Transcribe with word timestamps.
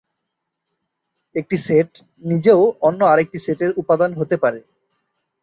একটি 1.35 1.57
সেট 1.57 1.89
নিজেও 2.23 2.61
অন্য 2.81 2.99
আরেকটি 3.03 3.37
সেটের 3.39 3.71
উপাদান 3.77 4.11
হতে 4.13 4.35
পারে। 4.43 4.59